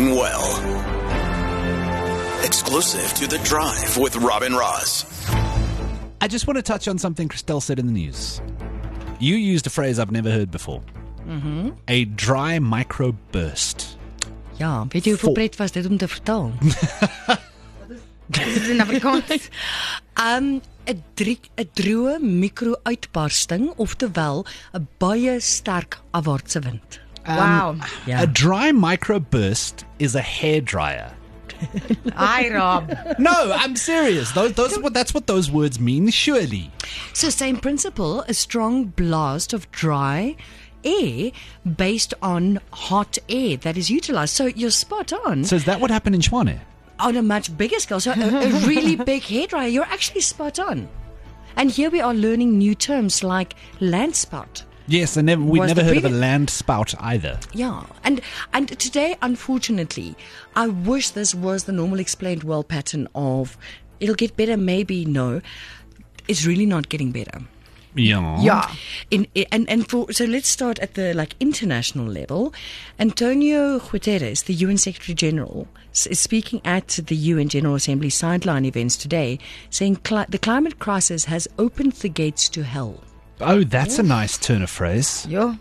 mean 0.00 0.14
well. 0.14 0.44
Exclusive 2.44 3.12
to 3.14 3.26
The 3.26 3.38
Drive 3.44 3.96
with 3.96 4.16
Rob 4.16 4.42
and 4.42 4.54
Roz. 4.54 5.04
I 6.20 6.28
just 6.28 6.46
want 6.46 6.56
to 6.58 6.62
touch 6.62 6.88
on 6.88 6.98
something 6.98 7.28
Christelle 7.28 7.62
said 7.62 7.78
in 7.78 7.86
the 7.86 7.92
news. 7.92 8.40
You 9.18 9.36
used 9.36 9.66
a 9.66 9.70
phrase 9.70 9.98
I've 9.98 10.10
never 10.10 10.30
heard 10.30 10.50
before. 10.50 10.82
Mm-hmm. 11.26 11.70
A 11.88 12.04
dry 12.04 12.58
microburst. 12.58 13.96
Ja, 14.58 14.86
weet 14.88 15.04
jy 15.04 15.12
hoeveel 15.12 15.32
Vol- 15.32 15.36
pret 15.36 15.56
was 15.60 15.72
dit 15.72 15.86
om 15.86 15.96
te 16.00 16.08
vertaal? 16.08 16.52
Dit 18.36 18.46
is 18.46 18.68
in 18.68 18.80
Afrikaans. 18.80 19.48
Um 20.18 20.60
'n 20.86 21.02
drie 21.14 21.40
'n 21.56 21.68
droë 21.78 22.16
mikro-uitbarsting, 22.20 23.72
oftewel 23.76 24.46
'n 24.72 24.88
baie 24.98 25.40
sterk 25.40 26.00
afwaartse 26.10 26.60
wind. 26.64 27.00
Um, 27.26 27.36
wow. 27.36 27.76
Ja. 28.06 28.22
A 28.22 28.26
dry 28.26 28.70
microburst 28.70 29.84
is 29.98 30.14
a 30.14 30.20
hair 30.20 30.60
dryer. 30.60 31.12
Hi 32.14 32.50
Rob. 32.54 32.92
No, 33.18 33.52
I'm 33.54 33.76
serious. 33.76 34.30
Those, 34.32 34.52
those, 34.52 34.78
what, 34.78 34.92
that's 34.92 35.14
what 35.14 35.26
those 35.26 35.50
words 35.50 35.80
mean, 35.80 36.10
surely. 36.10 36.70
So 37.14 37.30
same 37.30 37.56
principle, 37.56 38.20
a 38.22 38.34
strong 38.34 38.84
blast 38.84 39.52
of 39.52 39.70
dry 39.72 40.36
air 40.84 41.32
based 41.76 42.12
on 42.20 42.60
hot 42.72 43.18
air 43.28 43.56
that 43.58 43.76
is 43.76 43.90
utilized. 43.90 44.34
So 44.34 44.46
you're 44.46 44.70
spot 44.70 45.12
on. 45.12 45.44
So 45.44 45.56
is 45.56 45.64
that 45.64 45.80
what 45.80 45.90
happened 45.90 46.14
in 46.14 46.20
Tshwane? 46.20 46.60
on 46.98 47.16
a 47.16 47.22
much 47.22 47.56
bigger 47.56 47.78
scale. 47.78 48.00
So 48.00 48.12
a, 48.12 48.14
a 48.14 48.66
really 48.66 48.96
big 49.10 49.22
hairdryer. 49.22 49.72
You're 49.72 49.84
actually 49.84 50.20
spot 50.20 50.58
on. 50.58 50.88
And 51.56 51.70
here 51.70 51.90
we 51.90 52.00
are 52.00 52.14
learning 52.14 52.58
new 52.58 52.74
terms 52.74 53.24
like 53.24 53.54
land 53.80 54.14
spout. 54.14 54.64
Yes, 54.88 55.16
I 55.16 55.20
never, 55.22 55.42
we'd 55.42 55.60
never 55.60 55.82
the 55.82 55.84
heard 55.84 55.96
of 55.96 56.04
a 56.04 56.08
land 56.08 56.48
spout 56.48 56.94
either. 57.00 57.38
Yeah, 57.52 57.84
and 58.04 58.20
and 58.52 58.68
today, 58.78 59.16
unfortunately, 59.20 60.14
I 60.54 60.68
wish 60.68 61.10
this 61.10 61.34
was 61.34 61.64
the 61.64 61.72
normal 61.72 61.98
explained 61.98 62.44
world 62.44 62.68
pattern 62.68 63.08
of 63.14 63.56
it'll 64.00 64.14
get 64.14 64.36
better, 64.36 64.56
maybe 64.56 65.04
no. 65.04 65.40
It's 66.28 66.46
really 66.46 66.66
not 66.66 66.88
getting 66.88 67.12
better. 67.12 67.42
Yeah. 67.94 68.42
Ja. 68.42 68.68
In 69.10 69.26
and 69.50 69.68
and 69.70 69.88
for 69.88 70.12
so 70.12 70.24
let's 70.24 70.48
start 70.48 70.78
at 70.80 70.94
the 70.94 71.14
like 71.14 71.34
international 71.40 72.06
level. 72.06 72.52
Antonio 72.98 73.78
Guterres, 73.78 74.44
the 74.44 74.54
UN 74.54 74.76
Secretary 74.76 75.14
General, 75.14 75.66
is 75.92 76.20
speaking 76.20 76.60
at 76.64 77.00
the 77.06 77.16
UN 77.16 77.48
General 77.48 77.74
Assembly 77.74 78.10
sideline 78.10 78.66
events 78.66 78.96
today, 78.96 79.38
saying 79.70 79.96
cli- 79.96 80.26
the 80.28 80.38
climate 80.38 80.78
crisis 80.78 81.24
has 81.24 81.48
opened 81.58 81.92
the 81.92 82.10
gates 82.10 82.48
to 82.50 82.64
hell. 82.64 83.00
Oh, 83.40 83.64
that's 83.64 83.98
a 83.98 84.02
nice 84.02 84.38
turn 84.38 84.62
of 84.62 84.70
phrase. 84.70 85.28
Ja. 85.28 85.58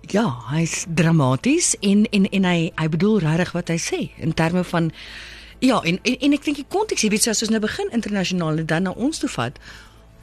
Ja, 0.00 0.26
hy's 0.50 0.84
dramaties 0.94 1.76
en 1.80 2.04
en 2.10 2.28
en 2.28 2.44
hy 2.44 2.72
hy 2.76 2.88
bedoel 2.88 3.22
regtig 3.24 3.54
wat 3.56 3.70
hy 3.72 3.78
sê 3.80 4.00
in 4.20 4.34
terme 4.36 4.64
van 4.64 4.90
ja, 5.64 5.80
en 5.80 5.98
en, 6.02 6.18
en 6.20 6.36
ek 6.36 6.44
dink 6.44 6.60
die 6.60 6.68
konteks, 6.68 7.06
jy 7.06 7.10
weet, 7.14 7.24
so 7.24 7.32
as 7.32 7.40
ons 7.46 7.52
nou 7.54 7.60
begin 7.64 7.88
internasionaal 7.96 8.60
en 8.60 8.68
dan 8.68 8.88
na 8.88 8.92
ons 8.92 9.22
toe 9.22 9.30
vat. 9.32 9.56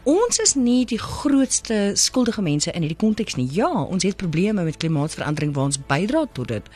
Ons 0.09 0.41
is 0.41 0.53
nie 0.57 0.83
die 0.89 0.99
grootste 1.01 1.93
skuldige 1.97 2.41
mense 2.41 2.71
in 2.73 2.85
hierdie 2.85 2.97
konteks 2.97 3.37
nie. 3.37 3.47
Ja, 3.53 3.69
ons 3.69 4.05
het 4.05 4.17
probleme 4.21 4.65
met 4.65 4.77
klimaatsverandering 4.81 5.53
waar 5.57 5.69
ons 5.69 5.81
bydra 5.89 6.25
tot 6.33 6.53
dit. 6.53 6.69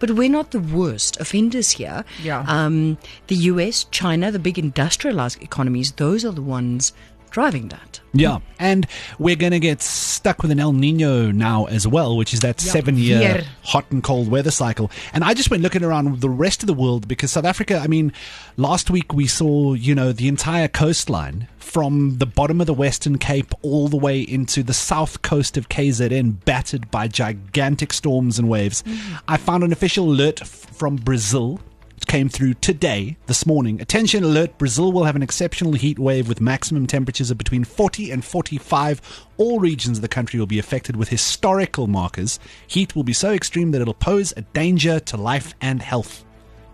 But 0.00 0.14
we're 0.16 0.30
not 0.30 0.50
the 0.50 0.62
worst 0.62 1.18
offenders 1.20 1.74
here. 1.76 2.04
Ja. 2.22 2.42
Um 2.46 2.96
the 3.26 3.36
US, 3.50 3.86
China, 3.90 4.30
the 4.30 4.38
big 4.38 4.58
industrialized 4.58 5.42
economies, 5.42 5.92
those 5.92 6.26
are 6.26 6.34
the 6.34 6.46
ones 6.46 6.94
driving 7.30 7.68
that. 7.68 8.00
Yeah. 8.12 8.38
And 8.58 8.86
we're 9.18 9.36
going 9.36 9.52
to 9.52 9.60
get 9.60 9.82
stuck 9.82 10.42
with 10.42 10.50
an 10.50 10.60
El 10.60 10.72
Niño 10.72 11.32
now 11.32 11.66
as 11.66 11.86
well, 11.86 12.16
which 12.16 12.34
is 12.34 12.40
that 12.40 12.60
seven 12.60 12.96
year 12.96 13.44
hot 13.62 13.90
and 13.90 14.02
cold 14.02 14.28
weather 14.30 14.50
cycle. 14.50 14.90
And 15.12 15.22
I 15.22 15.34
just 15.34 15.50
went 15.50 15.62
looking 15.62 15.84
around 15.84 16.20
the 16.20 16.28
rest 16.28 16.62
of 16.62 16.66
the 16.66 16.74
world 16.74 17.06
because 17.06 17.30
South 17.30 17.44
Africa, 17.44 17.78
I 17.78 17.86
mean, 17.86 18.12
last 18.56 18.90
week 18.90 19.12
we 19.12 19.26
saw, 19.26 19.74
you 19.74 19.94
know, 19.94 20.12
the 20.12 20.28
entire 20.28 20.68
coastline 20.68 21.48
from 21.58 22.18
the 22.18 22.26
bottom 22.26 22.60
of 22.60 22.66
the 22.66 22.74
Western 22.74 23.16
Cape 23.16 23.54
all 23.62 23.86
the 23.86 23.96
way 23.96 24.20
into 24.20 24.62
the 24.62 24.74
south 24.74 25.22
coast 25.22 25.56
of 25.56 25.68
KZN 25.68 26.44
battered 26.44 26.90
by 26.90 27.06
gigantic 27.06 27.92
storms 27.92 28.38
and 28.38 28.48
waves. 28.48 28.82
Mm. 28.82 29.20
I 29.28 29.36
found 29.36 29.62
an 29.62 29.70
official 29.70 30.10
alert 30.10 30.42
f- 30.42 30.48
from 30.48 30.96
Brazil 30.96 31.60
came 32.06 32.28
through 32.28 32.54
today, 32.54 33.16
this 33.26 33.44
morning. 33.46 33.80
Attention 33.80 34.24
alert 34.24 34.58
Brazil 34.58 34.92
will 34.92 35.04
have 35.04 35.16
an 35.16 35.22
exceptional 35.22 35.72
heat 35.74 35.98
wave 35.98 36.28
with 36.28 36.40
maximum 36.40 36.86
temperatures 36.86 37.30
of 37.30 37.38
between 37.38 37.64
40 37.64 38.10
and 38.10 38.24
45. 38.24 39.00
All 39.36 39.60
regions 39.60 39.98
of 39.98 40.02
the 40.02 40.08
country 40.08 40.38
will 40.38 40.46
be 40.46 40.58
affected 40.58 40.96
with 40.96 41.08
historical 41.08 41.86
markers. 41.86 42.38
Heat 42.66 42.94
will 42.96 43.04
be 43.04 43.12
so 43.12 43.32
extreme 43.32 43.70
that 43.72 43.80
it'll 43.80 43.94
pose 43.94 44.32
a 44.36 44.42
danger 44.42 45.00
to 45.00 45.16
life 45.16 45.54
and 45.60 45.82
health. 45.82 46.24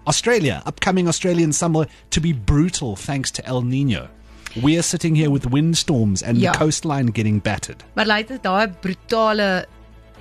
Australia, 0.06 0.62
upcoming 0.66 1.08
Australian 1.08 1.52
summer 1.52 1.86
to 2.10 2.20
be 2.20 2.32
brutal 2.32 2.94
thanks 2.96 3.30
to 3.32 3.44
El 3.46 3.62
Niño. 3.62 4.08
We 4.62 4.78
are 4.78 4.82
sitting 4.82 5.14
here 5.16 5.28
with 5.30 5.46
windstorms 5.50 6.22
and 6.22 6.38
Ja. 6.38 6.52
the 6.52 6.58
coastline 6.58 7.06
getting 7.06 7.40
battered. 7.40 7.84
Maar 7.94 8.06
lyk 8.06 8.28
dit 8.28 8.42
daai 8.42 8.68
brutale 8.80 9.66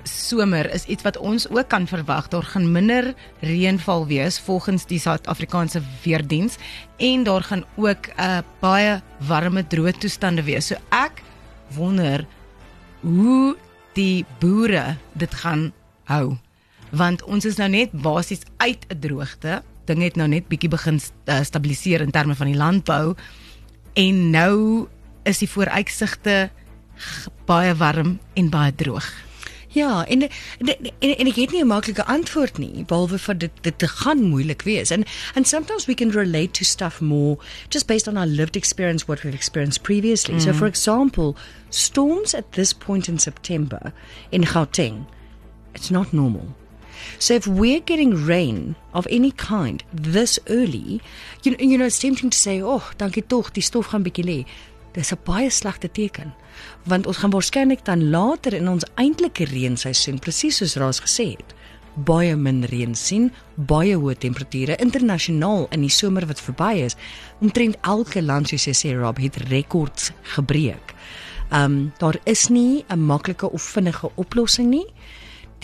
somer 0.06 0.68
is 0.74 0.86
iets 0.86 1.02
wat 1.02 1.18
ons 1.18 1.48
ook 1.50 1.68
kan 1.68 1.86
verwag. 1.86 2.28
Daar 2.28 2.46
gaan 2.46 2.70
minder 2.72 3.14
reënval 3.40 4.06
wees 4.06 4.38
volgens 4.38 4.86
die 4.86 4.98
Suid-Afrikaanse 5.02 5.82
weerdiens 6.04 6.56
en 6.96 7.24
daar 7.24 7.42
gaan 7.42 7.64
ook 7.76 8.06
'n 8.06 8.20
uh, 8.20 8.38
baie 8.60 9.02
warme 9.18 9.66
droë 9.66 9.92
toestande 9.98 10.42
wees. 10.42 10.66
So 10.66 10.74
ek 10.90 11.22
wonder 11.74 12.26
hoe 13.00 13.56
die 13.94 14.24
boere 14.38 14.96
dit 15.12 15.34
gaan 15.34 15.72
hou. 16.04 16.36
Want 16.90 17.24
ons 17.24 17.44
is 17.44 17.56
nou 17.56 17.68
net 17.68 17.90
basies 17.92 18.40
uit 18.56 18.86
'n 18.88 18.98
droogte. 18.98 19.62
Dinge 19.84 20.04
het 20.04 20.16
nou 20.16 20.28
net 20.28 20.48
bietjie 20.48 20.70
begin 20.70 21.00
uh, 21.24 21.42
stabiliseer 21.42 22.00
in 22.00 22.10
terme 22.10 22.34
van 22.34 22.46
die 22.46 22.56
landbou 22.56 23.14
en 23.94 24.30
nou 24.30 24.86
is 25.22 25.38
die 25.38 25.50
vooruitsigte 25.50 26.50
baie 27.46 27.74
warm 27.74 28.18
en 28.34 28.50
baie 28.50 28.74
droog. 28.74 29.06
Ja, 29.76 30.06
en 30.06 30.22
en, 30.22 30.30
en, 30.98 31.16
en 31.16 31.28
ek 31.28 31.36
het 31.36 31.50
nie 31.52 31.60
'n 31.60 31.68
maklike 31.68 32.04
antwoord 32.04 32.58
nie, 32.58 32.84
behalwe 32.88 33.18
vir 33.18 33.38
dit 33.38 33.52
dit 33.60 33.78
te 33.78 33.88
gaan 33.88 34.22
moeilik 34.22 34.62
wees. 34.62 34.90
And 34.90 35.04
and 35.34 35.48
sometimes 35.48 35.84
we 35.84 35.94
can 35.94 36.10
relate 36.10 36.50
to 36.58 36.64
stuff 36.64 37.00
more 37.00 37.36
just 37.68 37.86
based 37.86 38.08
on 38.08 38.16
our 38.16 38.26
lived 38.26 38.56
experience 38.56 39.06
what 39.06 39.22
we've 39.22 39.34
experienced 39.34 39.82
previously. 39.82 40.40
So 40.40 40.54
for 40.54 40.66
example, 40.66 41.36
storms 41.68 42.34
at 42.34 42.52
this 42.52 42.72
point 42.72 43.08
in 43.08 43.18
September 43.18 43.92
in 44.30 44.44
Gauteng, 44.44 45.04
it's 45.74 45.90
not 45.90 46.12
normal. 46.12 46.46
So 47.18 47.34
if 47.34 47.46
we're 47.46 47.84
getting 47.84 48.24
rain 48.24 48.76
of 48.94 49.06
any 49.10 49.30
kind 49.30 49.84
this 49.92 50.38
early, 50.48 51.02
you 51.42 51.50
know, 51.50 51.58
you 51.60 51.76
know 51.76 51.84
it's 51.84 51.98
tempting 51.98 52.30
to 52.30 52.38
say, 52.38 52.62
"Oh, 52.62 52.82
dankie 52.96 53.26
tog, 53.26 53.52
die 53.52 53.62
stof 53.62 53.86
gaan 53.86 54.02
bietjie 54.02 54.24
lê." 54.24 54.46
Dis 54.96 55.12
'n 55.12 55.18
baie 55.24 55.50
slegte 55.50 55.90
teken. 55.90 56.34
Want 56.84 57.06
ons 57.06 57.16
gaan 57.16 57.30
waarskynlik 57.30 57.84
dan 57.84 58.10
later 58.10 58.52
in 58.52 58.68
ons 58.68 58.84
eintlike 58.94 59.44
reenseisoen, 59.44 60.18
presies 60.18 60.56
soos 60.56 60.76
Raas 60.76 61.00
gesê 61.00 61.36
het, 61.36 61.54
baie 61.94 62.36
min 62.36 62.64
reën 62.64 62.94
sien, 62.94 63.32
baie 63.54 63.96
hoë 63.96 64.18
temperature 64.18 64.76
internasionaal 64.76 65.66
in 65.70 65.80
die 65.80 65.92
somer 65.92 66.26
wat 66.26 66.40
verby 66.40 66.84
is. 66.84 66.96
Omtrent 67.40 67.76
elke 67.80 68.22
land 68.22 68.48
soos 68.48 68.64
jy 68.64 68.72
sê 68.72 68.96
Rob 68.96 69.18
het 69.18 69.36
rekords 69.36 70.12
gebreek. 70.22 70.94
Um 71.52 71.92
daar 71.98 72.18
is 72.24 72.48
nie 72.48 72.84
'n 72.88 73.06
maklike 73.06 73.50
of 73.52 73.62
vinnige 73.62 74.10
oplossing 74.14 74.68
nie 74.70 74.86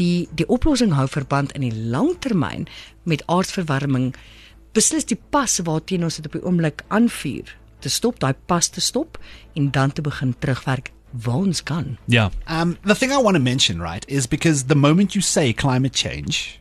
die 0.01 0.29
die 0.33 0.49
oplossing 0.49 0.93
hou 0.97 1.07
verband 1.09 1.53
in 1.57 1.67
die 1.67 1.75
langtermyn 1.75 2.67
met 3.09 3.25
aardverwarming 3.27 4.13
beslis 4.77 5.05
die 5.09 5.19
pas 5.35 5.59
waarteen 5.67 6.05
ons 6.05 6.17
dit 6.17 6.29
op 6.29 6.39
die 6.39 6.45
oomblik 6.45 6.85
aanvuur 6.89 7.57
te 7.83 7.91
stop 7.91 8.19
daai 8.23 8.33
pas 8.47 8.69
te 8.73 8.81
stop 8.81 9.19
en 9.59 9.71
dan 9.75 9.93
te 9.93 10.03
begin 10.03 10.35
terugwerk 10.39 10.93
waar 11.25 11.43
ons 11.45 11.63
kan 11.63 11.97
Yeah. 12.09 12.31
Um, 12.49 12.77
the 12.87 12.95
thing 12.95 13.13
I 13.13 13.19
want 13.19 13.37
to 13.37 13.43
mention, 13.43 13.81
right, 13.83 14.05
is 14.09 14.27
because 14.27 14.65
the 14.65 14.75
moment 14.87 15.15
you 15.15 15.21
say 15.21 15.53
climate 15.53 15.93
change, 15.93 16.59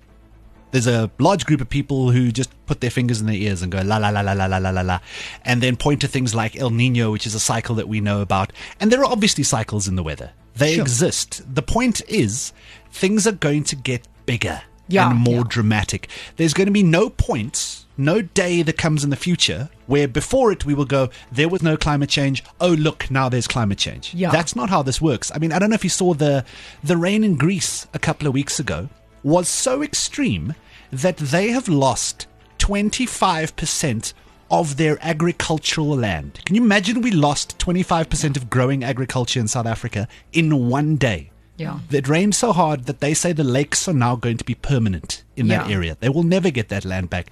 there's 0.72 0.88
a 0.88 1.10
large 1.20 1.46
group 1.46 1.62
of 1.62 1.70
people 1.70 2.12
who 2.12 2.32
just 2.32 2.50
put 2.66 2.80
their 2.82 2.90
fingers 2.92 3.20
in 3.22 3.28
their 3.28 3.36
ears 3.48 3.62
and 3.62 3.72
go 3.72 3.82
la 3.82 3.98
la 3.98 4.10
la 4.10 4.22
la 4.22 4.34
la 4.34 4.48
la 4.48 4.58
la 4.58 4.70
la 4.72 4.82
la, 4.82 5.00
and 5.46 5.62
then 5.62 5.76
point 5.78 6.02
to 6.02 6.08
things 6.08 6.34
like 6.36 6.56
El 6.60 6.72
Niño, 6.72 7.12
which 7.12 7.26
is 7.28 7.36
a 7.36 7.40
cycle 7.40 7.76
that 7.76 7.88
we 7.88 8.00
know 8.02 8.20
about. 8.22 8.52
And 8.80 8.92
there 8.92 9.00
are 9.02 9.12
obviously 9.12 9.44
cycles 9.44 9.88
in 9.88 9.96
the 9.96 10.04
weather; 10.04 10.32
they 10.56 10.74
Sure. 10.76 10.82
exist. 10.84 11.42
The 11.56 11.62
point 11.62 12.02
is, 12.10 12.52
things 12.92 13.26
are 13.28 13.38
going 13.48 13.64
to 13.66 13.76
get 13.78 14.08
bigger 14.26 14.62
Yeah, 14.88 15.10
and 15.10 15.20
more 15.20 15.38
yeah. 15.38 15.44
dramatic. 15.48 16.10
There's 16.36 16.54
going 16.54 16.68
to 16.68 16.74
be 16.74 16.84
no 16.84 17.10
points, 17.10 17.86
no 17.98 18.22
day 18.22 18.62
that 18.64 18.78
comes 18.78 19.04
in 19.04 19.10
the 19.10 19.16
future 19.16 19.70
where 19.88 20.08
before 20.08 20.52
it 20.52 20.66
we 20.66 20.74
will 20.74 20.86
go, 20.86 21.10
there 21.32 21.50
was 21.50 21.62
no 21.62 21.78
climate 21.78 22.10
change. 22.10 22.44
Oh, 22.60 22.70
look, 22.70 23.10
now 23.10 23.30
there's 23.30 23.48
climate 23.48 23.78
change. 23.78 24.14
Yeah. 24.14 24.32
That's 24.32 24.56
not 24.56 24.70
how 24.70 24.82
this 24.82 25.02
works. 25.02 25.32
I 25.34 25.38
mean, 25.38 25.52
I 25.52 25.60
don't 25.60 25.70
know 25.70 25.76
if 25.76 25.84
you 25.84 25.90
saw 25.90 26.14
the 26.14 26.46
the 26.84 26.98
rain 26.98 27.24
in 27.24 27.36
Greece 27.36 27.88
a 27.94 28.00
couple 28.00 28.28
of 28.28 28.34
weeks 28.34 28.60
ago 28.60 28.90
was 29.24 29.48
so 29.48 29.82
extreme 29.82 30.56
that 30.92 31.18
they 31.18 31.50
have 31.50 31.68
lost 31.70 32.28
25% 32.60 34.14
of 34.50 34.78
their 34.78 34.98
agricultural 35.02 35.88
land. 35.88 36.42
Can 36.46 36.56
you 36.56 36.64
imagine 36.64 37.02
we 37.02 37.12
lost 37.12 37.58
25% 37.60 38.36
of 38.36 38.50
growing 38.50 38.84
agriculture 38.84 39.40
in 39.40 39.48
South 39.48 39.66
Africa 39.66 40.08
in 40.34 40.70
one 40.70 40.98
day? 40.98 41.31
Yeah. 41.62 41.80
It 41.92 42.08
rained 42.08 42.36
so 42.36 42.52
hard 42.54 42.86
that 42.86 43.00
they 43.00 43.14
say 43.14 43.34
the 43.34 43.44
lakes 43.44 43.88
are 43.88 43.94
now 44.08 44.16
going 44.16 44.38
to 44.38 44.44
be 44.46 44.56
permanent 44.56 45.24
in 45.36 45.48
that 45.48 45.68
Yeah. 45.70 45.76
area. 45.78 45.98
They 46.00 46.10
will 46.10 46.24
never 46.24 46.50
get 46.50 46.70
that 46.70 46.86
land 46.86 47.10
back. 47.10 47.28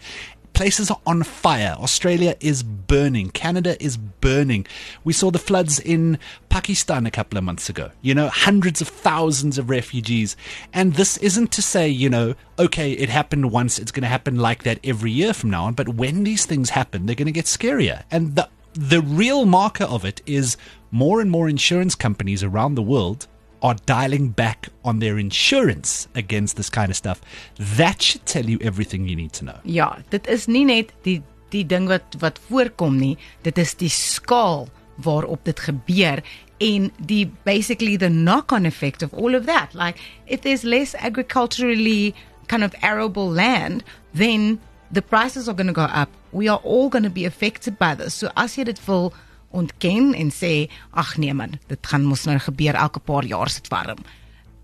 Places 0.54 0.90
are 0.92 1.00
on 1.06 1.24
fire. 1.24 1.76
Australia 1.80 2.36
is 2.42 2.64
burning. 2.64 3.30
Canada 3.30 3.82
is 3.82 3.96
burning. 3.98 4.66
We 5.04 5.14
saw 5.14 5.32
the 5.32 5.40
floods 5.40 5.80
in 5.80 6.18
Pakistan 6.50 7.06
a 7.06 7.12
couple 7.12 7.38
of 7.38 7.44
months 7.46 7.70
ago. 7.70 7.92
You 8.02 8.14
know, 8.16 8.28
hundreds 8.30 8.82
of 8.82 8.88
thousands 8.90 9.58
of 9.58 9.70
refugees. 9.70 10.36
And 10.74 10.96
this 10.96 11.18
isn't 11.18 11.52
to 11.54 11.62
say, 11.62 11.88
you 11.88 12.10
know, 12.10 12.34
okay, 12.58 12.92
it 12.92 13.10
happened 13.10 13.52
once, 13.52 13.80
it's 13.80 13.92
going 13.92 14.02
to 14.04 14.10
happen 14.10 14.36
like 14.38 14.64
that 14.64 14.80
every 14.84 15.12
year 15.12 15.34
from 15.34 15.50
now 15.50 15.64
on. 15.66 15.74
But 15.76 15.90
when 15.90 16.24
these 16.24 16.46
things 16.46 16.72
happen, 16.72 17.06
they're 17.06 17.16
going 17.16 17.34
to 17.34 17.40
get 17.42 17.46
scarier. 17.46 18.04
And 18.12 18.36
the, 18.36 18.50
the 18.74 19.02
real 19.02 19.46
marker 19.46 19.86
of 19.86 20.04
it 20.04 20.22
is 20.26 20.58
more 20.92 21.22
and 21.22 21.30
more 21.32 21.48
insurance 21.48 21.96
companies 21.96 22.44
around 22.44 22.76
the 22.76 22.82
world 22.84 23.28
are 23.62 23.76
dialing 23.86 24.30
back 24.30 24.70
on 24.84 25.00
their 25.00 25.18
insurance 25.18 26.08
against 26.16 26.56
this 26.56 26.70
kind 26.70 26.90
of 26.90 26.96
stuff. 26.96 27.22
That 27.58 28.02
should 28.02 28.26
tell 28.26 28.46
you 28.46 28.58
everything 28.62 29.08
you 29.08 29.16
need 29.16 29.34
to 29.34 29.46
know. 29.46 29.60
Ja, 29.64 29.98
dit 30.10 30.28
is 30.28 30.48
nie 30.48 30.66
net 30.66 30.94
die 31.04 31.22
die 31.50 31.66
ding 31.66 31.88
wat 31.90 32.16
wat 32.22 32.40
voorkom 32.50 33.00
nie, 33.00 33.18
dit 33.42 33.58
is 33.58 33.74
die 33.74 33.90
skaal 33.90 34.68
waarop 35.02 35.44
dit 35.48 35.60
gebeur 35.60 36.22
en 36.60 36.90
die 37.08 37.26
basically 37.44 37.96
the 37.98 38.10
knock-on 38.10 38.66
effect 38.66 39.02
of 39.02 39.14
all 39.14 39.36
of 39.36 39.46
that. 39.46 39.74
Like 39.74 39.98
if 40.28 40.42
there's 40.42 40.64
less 40.64 40.96
agriculturally 40.96 42.14
kind 42.48 42.64
of 42.64 42.76
arable 42.82 43.30
land, 43.30 43.84
then 44.14 44.60
the 44.92 45.02
prices 45.02 45.48
are 45.48 45.54
going 45.54 45.68
to 45.68 45.74
go 45.74 45.84
up. 45.84 46.10
We 46.32 46.48
are 46.48 46.60
all 46.64 46.90
going 46.90 47.04
to 47.04 47.10
be 47.10 47.26
affected 47.26 47.78
by 47.80 47.96
this. 47.96 48.14
So 48.14 48.30
as 48.36 48.58
jy 48.58 48.66
dit 48.70 48.82
wil 48.88 49.14
ontken 49.52 50.14
en 50.14 50.32
sê 50.32 50.70
ag 50.92 51.18
nee 51.18 51.34
man, 51.34 51.60
dit 51.68 51.88
gaan 51.88 52.06
mos 52.06 52.26
nou 52.26 52.38
gebeur 52.40 52.76
elke 52.76 53.00
paar 53.00 53.26
jaar 53.26 53.50
sit 53.50 53.68
warm. 53.68 54.02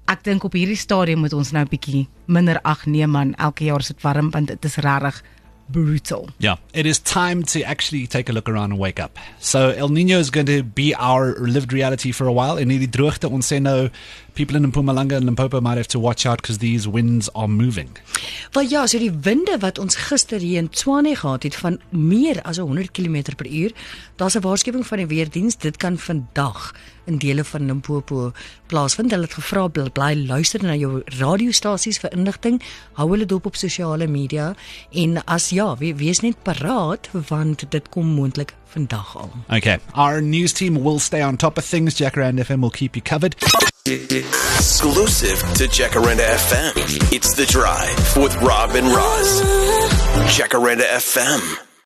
Ek 0.06 0.24
dink 0.24 0.44
op 0.44 0.54
hierdie 0.54 0.78
stadium 0.78 1.20
moet 1.26 1.34
ons 1.34 1.52
nou 1.52 1.64
'n 1.64 1.70
bietjie 1.70 2.08
minder 2.26 2.60
ag 2.64 2.86
nee 2.86 3.08
man, 3.08 3.34
elke 3.36 3.66
jaar 3.66 3.82
sit 3.82 4.02
warm 4.02 4.30
want 4.32 4.48
dit 4.48 4.66
is 4.66 4.76
regtig 4.78 5.24
brutal. 5.68 6.30
Yeah, 6.38 6.58
it 6.74 6.86
is 6.86 7.00
time 7.00 7.44
to 7.44 7.62
actually 7.64 8.08
take 8.08 8.30
a 8.30 8.34
look 8.34 8.50
around 8.50 8.72
and 8.72 8.80
wake 8.80 9.00
up. 9.00 9.18
So 9.40 9.70
El 9.70 9.90
Nino 9.90 10.20
is 10.20 10.30
going 10.30 10.46
to 10.48 10.64
be 10.64 10.94
our 10.96 11.36
lived 11.40 11.74
reality 11.74 12.12
for 12.12 12.28
a 12.28 12.34
while. 12.34 12.58
En 12.58 12.70
hierdie 12.70 12.90
droogte 12.90 13.30
ons 13.30 13.52
sê 13.52 13.60
nou 13.62 13.90
people 14.36 14.58
in 14.58 14.66
Mpumalanga 14.68 15.16
and 15.16 15.26
Limpopo 15.26 15.62
might 15.62 15.78
have 15.78 15.88
to 15.88 16.00
watch 16.00 16.26
out 16.26 16.42
because 16.42 16.60
these 16.60 16.88
winds 16.88 17.30
are 17.34 17.48
moving. 17.48 17.90
Wel 18.54 18.68
ja, 18.70 18.86
so 18.86 19.00
die 19.00 19.12
winde 19.12 19.58
wat 19.64 19.80
ons 19.80 19.96
gister 20.10 20.44
hier 20.44 20.60
in 20.60 20.70
Tshwane 20.70 21.16
gehad 21.16 21.48
het 21.48 21.56
van 21.56 21.80
meer 21.90 22.42
as 22.44 22.60
100 22.60 22.92
km 22.92 23.36
per 23.36 23.48
uur, 23.48 23.72
daar's 24.16 24.36
'n 24.36 24.42
waarskuwing 24.42 24.86
van 24.86 24.98
die 24.98 25.08
weerdiens 25.08 25.58
dit 25.58 25.78
kan 25.78 25.98
vandag 25.98 26.74
in 27.06 27.18
dele 27.18 27.44
van 27.44 27.66
Limpopo 27.66 28.32
plaasvind. 28.68 29.12
Hulle 29.12 29.24
het 29.24 29.34
gevra 29.34 29.68
bly 29.68 30.26
luister 30.26 30.64
na 30.64 30.76
jou 30.76 31.02
radiostasies 31.06 32.00
vir 32.00 32.12
inligting, 32.12 32.62
hou 32.94 33.10
hulle 33.12 33.26
dop 33.26 33.46
op 33.46 33.56
sosiale 33.56 34.08
media 34.08 34.56
en 34.92 35.26
as 35.26 35.50
ja, 35.56 35.76
we, 35.80 35.94
wees 35.96 36.20
net 36.20 36.36
paraat 36.44 37.10
want 37.30 37.64
dit 37.72 37.90
kom 37.90 38.08
moontlik 38.18 38.54
vandag 38.74 39.16
al. 39.16 39.32
Okay, 39.50 39.80
our 39.94 40.22
news 40.22 40.54
team 40.54 40.82
will 40.84 41.00
stay 41.00 41.24
on 41.24 41.38
top 41.38 41.58
of 41.58 41.66
things. 41.66 41.96
Jacaranda 42.00 42.44
FM 42.44 42.62
will 42.62 42.76
keep 42.76 42.96
you 42.96 43.02
covered. 43.02 43.36
Exclusive 43.86 45.40
to 45.56 45.68
Jacaranda 45.68 46.26
FM. 46.26 46.74
It's 47.14 47.36
The 47.36 47.46
Drive 47.46 48.18
with 48.18 48.36
Rob 48.42 48.76
and 48.76 48.88
Roz. 48.88 49.42
Jacaranda 50.36 50.86
FM. 51.00 51.75